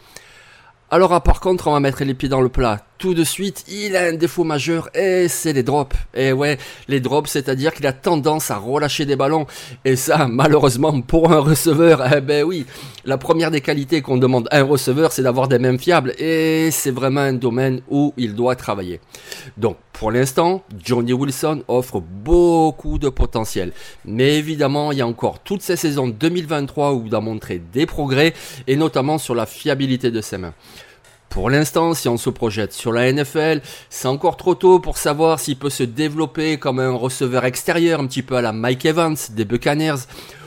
Alors, 0.90 1.12
ah, 1.12 1.20
par 1.20 1.40
contre, 1.40 1.66
on 1.68 1.72
va 1.72 1.80
mettre 1.80 2.02
les 2.02 2.14
pieds 2.14 2.30
dans 2.30 2.40
le 2.40 2.48
plat 2.48 2.80
tout 2.98 3.14
de 3.14 3.24
suite, 3.24 3.64
il 3.68 3.96
a 3.96 4.02
un 4.02 4.14
défaut 4.14 4.44
majeur 4.44 4.90
et 4.94 5.28
c'est 5.28 5.52
les 5.52 5.62
drops. 5.62 5.96
Et 6.14 6.32
ouais, 6.32 6.58
les 6.88 7.00
drops, 7.00 7.30
c'est-à-dire 7.30 7.72
qu'il 7.72 7.86
a 7.86 7.92
tendance 7.92 8.50
à 8.50 8.56
relâcher 8.56 9.06
des 9.06 9.14
ballons. 9.14 9.46
Et 9.84 9.94
ça, 9.94 10.26
malheureusement, 10.30 11.00
pour 11.00 11.32
un 11.32 11.38
receveur, 11.38 12.04
eh 12.14 12.20
ben 12.20 12.44
oui, 12.44 12.66
la 13.04 13.16
première 13.16 13.50
des 13.50 13.60
qualités 13.60 14.02
qu'on 14.02 14.16
demande 14.16 14.48
à 14.50 14.58
un 14.58 14.64
receveur, 14.64 15.12
c'est 15.12 15.22
d'avoir 15.22 15.46
des 15.46 15.60
mains 15.60 15.78
fiables. 15.78 16.12
Et 16.18 16.70
c'est 16.72 16.90
vraiment 16.90 17.20
un 17.20 17.34
domaine 17.34 17.80
où 17.88 18.12
il 18.16 18.34
doit 18.34 18.56
travailler. 18.56 19.00
Donc, 19.56 19.76
pour 19.92 20.10
l'instant, 20.12 20.62
Johnny 20.84 21.12
Wilson 21.12 21.62
offre 21.66 22.00
beaucoup 22.00 22.98
de 22.98 23.08
potentiel. 23.08 23.72
Mais 24.04 24.38
évidemment, 24.38 24.92
il 24.92 24.98
y 24.98 25.00
a 25.00 25.06
encore 25.06 25.40
toutes 25.40 25.62
ces 25.62 25.76
saisons 25.76 26.08
2023 26.08 26.94
où 26.94 27.02
il 27.04 27.10
doit 27.10 27.20
montrer 27.20 27.60
des 27.72 27.86
progrès, 27.86 28.32
et 28.66 28.76
notamment 28.76 29.18
sur 29.18 29.34
la 29.34 29.46
fiabilité 29.46 30.10
de 30.10 30.20
ses 30.20 30.38
mains. 30.38 30.54
Pour 31.28 31.50
l'instant, 31.50 31.94
si 31.94 32.08
on 32.08 32.16
se 32.16 32.30
projette 32.30 32.72
sur 32.72 32.92
la 32.92 33.12
NFL, 33.12 33.60
c'est 33.90 34.08
encore 34.08 34.36
trop 34.36 34.54
tôt 34.54 34.80
pour 34.80 34.96
savoir 34.96 35.38
s'il 35.38 35.56
peut 35.56 35.70
se 35.70 35.82
développer 35.82 36.58
comme 36.58 36.80
un 36.80 36.92
receveur 36.92 37.44
extérieur, 37.44 38.00
un 38.00 38.06
petit 38.06 38.22
peu 38.22 38.36
à 38.36 38.42
la 38.42 38.52
Mike 38.52 38.86
Evans 38.86 39.16
des 39.30 39.44
Buccaneers, 39.44 40.06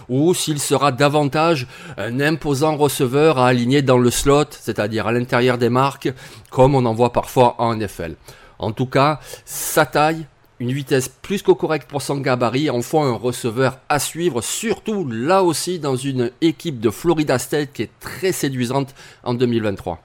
ou 0.09 0.33
s'il 0.33 0.59
sera 0.59 0.91
davantage 0.91 1.67
un 1.97 2.19
imposant 2.19 2.75
receveur 2.75 3.37
à 3.37 3.47
aligner 3.47 3.81
dans 3.81 3.97
le 3.97 4.09
slot, 4.09 4.45
c'est-à-dire 4.59 5.07
à, 5.07 5.11
l'intérieur 5.11 5.57
des 5.57 5.69
marques, 5.69 6.11
comme 6.49 6.75
on 6.75 6.85
en 6.85 6.93
voit 6.93 7.13
parfois 7.13 7.55
en 7.59 7.75
NFL. 7.75 8.15
En 8.59 8.71
tout 8.71 8.87
cas, 8.87 9.19
sa 9.45 9.85
taille, 9.85 10.25
une 10.59 10.73
vitesse 10.73 11.09
plus 11.09 11.41
que 11.41 11.51
correcte 11.51 11.89
pour 11.89 12.01
son 12.01 12.17
gabarit 12.17 12.69
en 12.69 12.81
font 12.81 13.03
un 13.03 13.13
receveur 13.15 13.79
à 13.87 13.99
suivre, 13.99 14.41
surtout 14.41 15.07
là 15.07 15.43
aussi 15.43 15.79
dans 15.79 15.95
une 15.95 16.31
équipe 16.41 16.79
de 16.79 16.89
Florida 16.89 17.39
State 17.39 17.71
qui 17.73 17.83
est 17.83 17.99
très 17.99 18.31
séduisante 18.31 18.93
en 19.23 19.33
2023. 19.33 19.99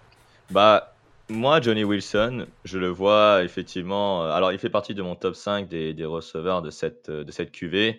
Bah, 0.51 0.95
moi, 1.29 1.61
Johnny 1.61 1.85
Wilson, 1.85 2.47
je 2.65 2.79
le 2.79 2.89
vois 2.89 3.43
effectivement. 3.43 4.25
Euh, 4.25 4.31
alors, 4.31 4.53
il 4.53 4.59
fait 4.59 4.71
partie 4.71 4.95
de 4.95 5.03
mon 5.03 5.17
top 5.17 5.35
5 5.35 5.69
des, 5.69 5.93
des 5.93 6.05
receveurs 6.05 6.63
de 6.63 6.71
cette, 6.71 7.11
de 7.11 7.31
cette 7.33 7.51
QV, 7.51 7.99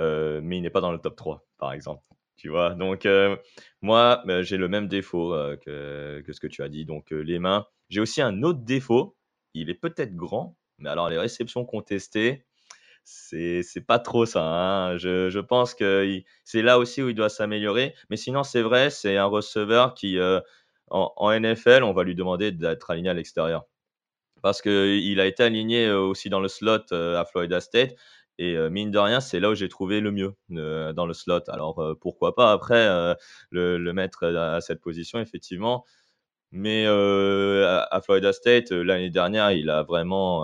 euh, 0.00 0.40
mais 0.42 0.58
il 0.58 0.62
n'est 0.62 0.70
pas 0.70 0.80
dans 0.80 0.92
le 0.92 0.98
top 0.98 1.16
3, 1.16 1.46
par 1.58 1.72
exemple. 1.72 2.02
Tu 2.36 2.50
vois, 2.50 2.74
donc 2.74 3.06
euh, 3.06 3.36
moi, 3.82 4.22
bah, 4.26 4.42
j'ai 4.42 4.56
le 4.58 4.68
même 4.68 4.88
défaut 4.88 5.30
que, 5.64 6.20
que, 6.26 6.32
ce 6.32 6.40
que 6.40 6.46
tu 6.48 6.62
as 6.62 6.68
dit. 6.68 6.84
Donc, 6.84 7.10
les 7.10 7.38
mains. 7.38 7.66
J'ai 7.88 8.00
aussi 8.00 8.20
un 8.20 8.42
autre 8.42 8.60
défaut. 8.60 9.16
Il 9.54 9.70
est 9.70 9.74
peut-être 9.74 10.14
grand, 10.16 10.56
mais 10.78 10.90
alors 10.90 11.08
les 11.08 11.18
réceptions 11.18 11.64
contestées, 11.64 12.44
c'est 13.04 13.86
pas 13.86 13.98
trop 14.00 14.26
ça. 14.26 14.42
Hein. 14.42 14.98
Je, 14.98 15.30
je 15.30 15.40
pense 15.40 15.74
que 15.74 16.20
c'est 16.44 16.62
là 16.62 16.78
aussi 16.78 17.02
où 17.02 17.08
il 17.08 17.14
doit 17.14 17.28
s'améliorer. 17.28 17.94
Mais 18.10 18.16
sinon, 18.16 18.42
c'est 18.42 18.62
vrai, 18.62 18.90
c'est 18.90 19.16
un 19.16 19.26
receveur 19.26 19.94
qui 19.94 20.18
en, 20.88 21.32
NFL, 21.38 21.82
on 21.82 21.92
va 21.92 22.04
lui 22.04 22.14
demander 22.14 22.52
d'être 22.52 22.90
aligné 22.90 23.10
à 23.10 23.14
l'extérieur. 23.14 23.64
Parce 24.42 24.62
qu'il 24.62 25.20
a 25.20 25.26
été 25.26 25.42
aligné 25.42 25.86
euh, 25.86 26.00
aussi 26.00 26.30
dans 26.30 26.40
le 26.40 26.48
slot 26.48 26.92
euh, 26.92 27.18
à 27.18 27.24
Florida 27.24 27.60
State. 27.60 27.94
Et 28.38 28.54
euh, 28.56 28.68
mine 28.70 28.90
de 28.90 28.98
rien, 28.98 29.20
c'est 29.20 29.40
là 29.40 29.50
où 29.50 29.54
j'ai 29.54 29.68
trouvé 29.68 30.00
le 30.00 30.12
mieux 30.12 30.34
dans 30.50 31.06
le 31.06 31.14
slot. 31.14 31.40
Alors 31.48 31.96
pourquoi 32.00 32.34
pas 32.34 32.52
après 32.52 32.86
le, 33.50 33.92
mettre 33.92 34.26
à, 34.26 34.60
cette 34.60 34.80
position, 34.82 35.18
effectivement. 35.20 35.84
Mais 36.52 36.86
à, 36.86 38.00
Florida 38.04 38.32
State, 38.32 38.70
l'année 38.72 39.10
dernière, 39.10 39.52
il 39.52 39.70
a 39.70 39.82
vraiment, 39.84 40.42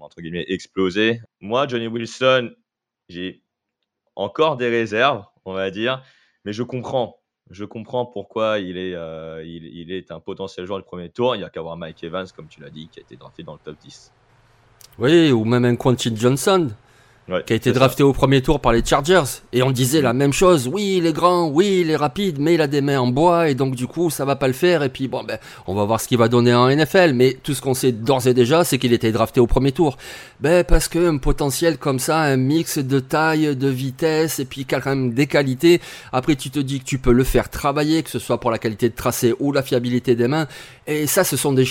entre 0.00 0.20
guillemets, 0.20 0.44
explosé. 0.46 1.20
Moi, 1.40 1.66
Johnny 1.66 1.88
Wilson, 1.88 2.52
j'ai 3.08 3.42
encore 4.14 4.56
des 4.56 4.68
réserves, 4.68 5.24
on 5.44 5.54
va 5.54 5.70
dire. 5.72 6.02
Mais 6.44 6.52
je 6.52 6.62
comprends 6.62 7.17
je 7.50 7.64
comprends 7.64 8.04
pourquoi 8.06 8.58
il 8.58 8.76
est, 8.76 8.94
euh, 8.94 9.42
il, 9.44 9.90
est 9.90 10.10
un 10.10 10.20
potentiel 10.20 10.66
joueur 10.66 10.78
du 10.78 10.84
premier 10.84 11.08
tour. 11.08 11.34
Il 11.34 11.38
n'y 11.38 11.44
a 11.44 11.50
qu'à 11.50 11.62
voir 11.62 11.76
Mike 11.76 12.04
Evans, 12.04 12.26
comme 12.34 12.46
tu 12.46 12.60
l'as 12.60 12.70
dit, 12.70 12.88
qui 12.88 13.00
a 13.00 13.02
été 13.02 13.16
drafté 13.16 13.42
dans 13.42 13.54
le 13.54 13.58
top 13.62 13.76
10. 13.80 14.12
Oui, 14.98 15.32
ou 15.32 15.44
même 15.44 15.64
un 15.64 15.76
Quentin 15.76 16.14
Johnson 16.14 16.68
qui 17.46 17.52
a 17.52 17.56
été 17.56 17.72
drafté 17.72 18.02
au 18.02 18.12
premier 18.14 18.40
tour 18.40 18.58
par 18.60 18.72
les 18.72 18.82
Chargers. 18.84 19.42
Et 19.52 19.62
on 19.62 19.70
disait 19.70 20.00
la 20.00 20.14
même 20.14 20.32
chose. 20.32 20.66
Oui, 20.66 20.96
il 20.98 21.06
est 21.06 21.12
grand, 21.12 21.48
oui, 21.48 21.80
il 21.82 21.90
est 21.90 21.96
rapide, 21.96 22.38
mais 22.38 22.54
il 22.54 22.60
a 22.62 22.66
des 22.66 22.80
mains 22.80 23.00
en 23.00 23.08
bois 23.08 23.50
et 23.50 23.54
donc 23.54 23.74
du 23.74 23.86
coup, 23.86 24.08
ça 24.08 24.24
va 24.24 24.34
pas 24.34 24.46
le 24.46 24.54
faire. 24.54 24.82
Et 24.82 24.88
puis 24.88 25.08
bon, 25.08 25.22
ben, 25.24 25.38
on 25.66 25.74
va 25.74 25.84
voir 25.84 26.00
ce 26.00 26.08
qu'il 26.08 26.16
va 26.16 26.28
donner 26.28 26.54
en 26.54 26.68
NFL. 26.68 27.12
Mais 27.12 27.36
tout 27.42 27.52
ce 27.52 27.60
qu'on 27.60 27.74
sait 27.74 27.92
d'ores 27.92 28.26
et 28.26 28.34
déjà, 28.34 28.64
c'est 28.64 28.78
qu'il 28.78 28.94
était 28.94 29.12
drafté 29.12 29.40
au 29.40 29.46
premier 29.46 29.72
tour. 29.72 29.98
Ben 30.40 30.64
parce 30.64 30.88
que 30.88 31.10
un 31.10 31.18
potentiel 31.18 31.76
comme 31.76 31.98
ça, 31.98 32.18
un 32.20 32.36
mix 32.36 32.78
de 32.78 32.98
taille, 32.98 33.54
de 33.54 33.68
vitesse 33.68 34.38
et 34.38 34.46
puis 34.46 34.64
quand 34.64 34.84
même 34.86 35.12
des 35.12 35.26
qualités. 35.26 35.80
Après, 36.12 36.34
tu 36.34 36.50
te 36.50 36.58
dis 36.58 36.80
que 36.80 36.84
tu 36.84 36.98
peux 36.98 37.12
le 37.12 37.24
faire 37.24 37.50
travailler, 37.50 38.02
que 38.02 38.10
ce 38.10 38.18
soit 38.18 38.40
pour 38.40 38.50
la 38.50 38.58
qualité 38.58 38.88
de 38.88 38.94
tracé 38.94 39.34
ou 39.38 39.52
la 39.52 39.62
fiabilité 39.62 40.14
des 40.14 40.28
mains. 40.28 40.46
Et 40.86 41.06
ça, 41.06 41.24
ce 41.24 41.36
sont 41.36 41.52
des, 41.52 41.66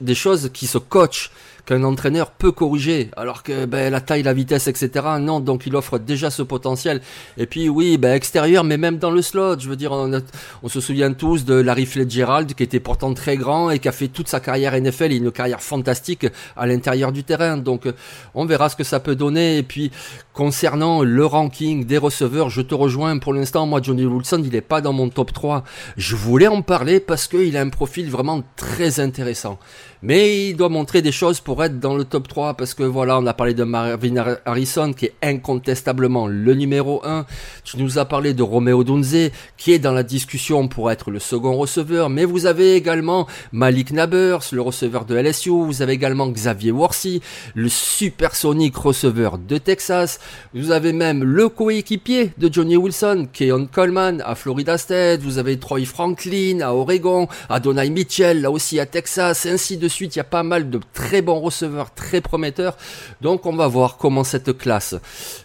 des 0.00 0.14
choses 0.14 0.50
qui 0.52 0.68
se 0.68 0.78
coachent 0.78 1.32
qu'un 1.70 1.84
entraîneur 1.84 2.32
peut 2.32 2.50
corriger, 2.50 3.10
alors 3.16 3.44
que 3.44 3.64
ben, 3.64 3.92
la 3.92 4.00
taille, 4.00 4.24
la 4.24 4.32
vitesse, 4.32 4.66
etc. 4.66 5.06
Non, 5.20 5.38
donc 5.38 5.66
il 5.66 5.76
offre 5.76 5.98
déjà 5.98 6.28
ce 6.28 6.42
potentiel. 6.42 7.00
Et 7.38 7.46
puis 7.46 7.68
oui, 7.68 7.96
ben, 7.96 8.12
extérieur, 8.12 8.64
mais 8.64 8.76
même 8.76 8.98
dans 8.98 9.12
le 9.12 9.22
slot, 9.22 9.60
je 9.60 9.68
veux 9.68 9.76
dire, 9.76 9.92
on, 9.92 10.68
se 10.68 10.80
souvient 10.80 11.12
tous 11.12 11.44
de 11.44 11.54
Larry 11.54 11.86
Fitzgerald, 11.86 12.54
qui 12.54 12.62
était 12.64 12.80
pourtant 12.80 13.14
très 13.14 13.36
grand 13.36 13.70
et 13.70 13.78
qui 13.78 13.86
a 13.86 13.92
fait 13.92 14.08
toute 14.08 14.26
sa 14.26 14.40
carrière 14.40 14.74
NFL, 14.80 15.12
une 15.12 15.30
carrière 15.30 15.62
fantastique 15.62 16.26
à 16.56 16.66
l'intérieur 16.66 17.12
du 17.12 17.22
terrain. 17.22 17.56
Donc 17.56 17.86
on 18.34 18.46
verra 18.46 18.68
ce 18.68 18.74
que 18.74 18.84
ça 18.84 18.98
peut 18.98 19.14
donner. 19.14 19.58
Et 19.58 19.62
puis 19.62 19.92
concernant 20.32 21.02
le 21.04 21.24
ranking 21.24 21.84
des 21.84 21.98
receveurs, 21.98 22.50
je 22.50 22.62
te 22.62 22.74
rejoins 22.74 23.18
pour 23.18 23.32
l'instant. 23.32 23.66
Moi, 23.66 23.80
Johnny 23.80 24.06
Wilson, 24.06 24.42
il 24.44 24.50
n'est 24.50 24.60
pas 24.60 24.80
dans 24.80 24.92
mon 24.92 25.08
top 25.08 25.32
3. 25.32 25.62
Je 25.96 26.16
voulais 26.16 26.48
en 26.48 26.62
parler 26.62 26.98
parce 26.98 27.28
qu'il 27.28 27.56
a 27.56 27.60
un 27.60 27.68
profil 27.68 28.10
vraiment 28.10 28.42
très 28.56 28.98
intéressant. 28.98 29.58
Mais 30.02 30.48
il 30.48 30.56
doit 30.56 30.70
montrer 30.70 31.02
des 31.02 31.12
choses 31.12 31.40
pour 31.40 31.62
être 31.62 31.78
dans 31.78 31.94
le 31.94 32.04
top 32.04 32.26
3 32.26 32.54
parce 32.54 32.72
que 32.72 32.82
voilà, 32.82 33.18
on 33.18 33.26
a 33.26 33.34
parlé 33.34 33.52
de 33.52 33.64
Marvin 33.64 34.14
Harrison 34.46 34.94
qui 34.94 35.06
est 35.06 35.14
incontestablement 35.22 36.26
le 36.26 36.54
numéro 36.54 37.04
1. 37.04 37.26
Tu 37.64 37.76
nous 37.76 37.98
as 37.98 38.06
parlé 38.06 38.32
de 38.32 38.42
Romeo 38.42 38.82
Dunze 38.82 39.30
qui 39.58 39.72
est 39.72 39.78
dans 39.78 39.92
la 39.92 40.02
discussion 40.02 40.68
pour 40.68 40.90
être 40.90 41.10
le 41.10 41.18
second 41.18 41.54
receveur. 41.54 42.08
Mais 42.08 42.24
vous 42.24 42.46
avez 42.46 42.76
également 42.76 43.26
Malik 43.52 43.92
Nabers, 43.92 44.40
le 44.52 44.62
receveur 44.62 45.04
de 45.04 45.16
LSU. 45.16 45.50
Vous 45.50 45.82
avez 45.82 45.92
également 45.92 46.28
Xavier 46.28 46.72
Worsi, 46.72 47.20
le 47.54 47.68
supersonique 47.68 48.76
receveur 48.76 49.36
de 49.36 49.58
Texas. 49.58 50.18
Vous 50.54 50.70
avez 50.70 50.94
même 50.94 51.22
le 51.22 51.50
coéquipier 51.50 52.32
de 52.38 52.50
Johnny 52.50 52.78
Wilson, 52.78 53.28
Keon 53.34 53.68
Coleman 53.70 54.22
à 54.24 54.34
Florida 54.34 54.78
State. 54.78 55.20
Vous 55.20 55.36
avez 55.36 55.58
Troy 55.58 55.84
Franklin 55.84 56.60
à 56.62 56.72
Oregon, 56.72 57.28
Adonai 57.50 57.90
Mitchell 57.90 58.40
là 58.40 58.50
aussi 58.50 58.80
à 58.80 58.86
Texas, 58.86 59.44
ainsi 59.44 59.76
de 59.76 59.89
suite. 59.90 60.16
Il 60.16 60.18
y 60.18 60.22
a 60.22 60.24
pas 60.24 60.42
mal 60.42 60.70
de 60.70 60.80
très 60.94 61.20
bons 61.20 61.40
receveurs, 61.40 61.92
très 61.92 62.22
prometteurs. 62.22 62.78
Donc 63.20 63.44
on 63.44 63.54
va 63.54 63.66
voir 63.68 63.98
comment 63.98 64.24
cette 64.24 64.56
classe 64.56 64.94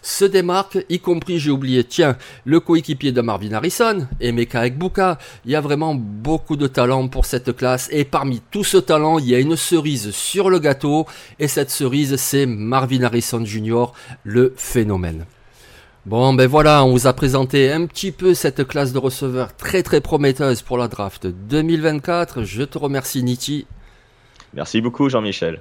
se 0.02 0.24
démarque, 0.24 0.78
y 0.88 0.98
compris, 0.98 1.38
j'ai 1.38 1.50
oublié, 1.50 1.84
tiens, 1.84 2.16
le 2.44 2.60
coéquipier 2.60 3.12
de 3.12 3.20
Marvin 3.20 3.52
Harrison, 3.52 4.06
Emeka 4.20 4.66
Ekbuka. 4.66 5.18
Il 5.44 5.50
y 5.50 5.56
a 5.56 5.60
vraiment 5.60 5.94
beaucoup 5.94 6.56
de 6.56 6.66
talent 6.66 7.08
pour 7.08 7.26
cette 7.26 7.54
classe. 7.54 7.88
Et 7.92 8.04
parmi 8.04 8.40
tout 8.50 8.64
ce 8.64 8.78
talent, 8.78 9.18
il 9.18 9.28
y 9.28 9.34
a 9.34 9.38
une 9.38 9.56
cerise 9.56 10.10
sur 10.12 10.48
le 10.48 10.58
gâteau. 10.58 11.06
Et 11.38 11.48
cette 11.48 11.70
cerise, 11.70 12.16
c'est 12.16 12.46
Marvin 12.46 13.02
Harrison 13.02 13.44
Jr., 13.44 13.86
le 14.24 14.54
phénomène. 14.56 15.26
Bon, 16.06 16.32
ben 16.34 16.46
voilà, 16.46 16.84
on 16.84 16.92
vous 16.92 17.08
a 17.08 17.12
présenté 17.12 17.72
un 17.72 17.84
petit 17.86 18.12
peu 18.12 18.32
cette 18.32 18.62
classe 18.68 18.92
de 18.92 18.98
receveurs 18.98 19.56
très 19.56 19.82
très 19.82 20.00
prometteuse 20.00 20.62
pour 20.62 20.78
la 20.78 20.86
draft 20.86 21.26
2024. 21.26 22.44
Je 22.44 22.62
te 22.62 22.78
remercie, 22.78 23.24
Niti. 23.24 23.66
Merci 24.54 24.80
beaucoup, 24.80 25.08
Jean-Michel. 25.08 25.60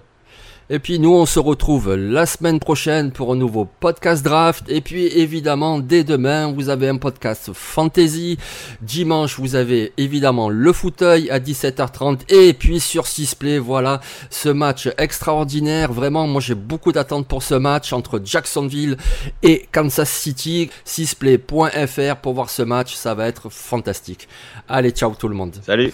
Et 0.67 0.79
puis 0.79 0.97
nous, 0.97 1.13
on 1.13 1.27
se 1.27 1.37
retrouve 1.37 1.93
la 1.93 2.25
semaine 2.25 2.59
prochaine 2.59 3.11
pour 3.11 3.31
un 3.31 3.35
nouveau 3.35 3.65
podcast 3.65 4.25
draft. 4.25 4.63
Et 4.67 4.81
puis 4.81 5.05
évidemment, 5.05 5.77
dès 5.77 6.03
demain, 6.03 6.51
vous 6.51 6.69
avez 6.69 6.89
un 6.89 6.97
podcast 6.97 7.51
fantasy. 7.53 8.39
Dimanche, 8.81 9.37
vous 9.37 9.53
avez 9.53 9.93
évidemment 9.97 10.49
le 10.49 10.73
fauteuil 10.73 11.29
à 11.29 11.39
17h30. 11.39 12.21
Et 12.29 12.53
puis 12.53 12.79
sur 12.79 13.05
Sisplay, 13.05 13.59
voilà, 13.59 14.01
ce 14.31 14.49
match 14.49 14.89
extraordinaire. 14.97 15.93
Vraiment, 15.93 16.25
moi 16.25 16.41
j'ai 16.41 16.55
beaucoup 16.55 16.91
d'attentes 16.91 17.27
pour 17.27 17.43
ce 17.43 17.53
match 17.53 17.93
entre 17.93 18.19
Jacksonville 18.25 18.97
et 19.43 19.67
Kansas 19.71 20.09
City. 20.09 20.71
Sisplay.fr 20.83 22.15
pour 22.23 22.33
voir 22.33 22.49
ce 22.49 22.63
match, 22.63 22.95
ça 22.95 23.13
va 23.13 23.27
être 23.27 23.51
fantastique. 23.51 24.27
Allez, 24.67 24.89
ciao 24.89 25.13
tout 25.13 25.27
le 25.27 25.35
monde. 25.35 25.55
Salut 25.61 25.93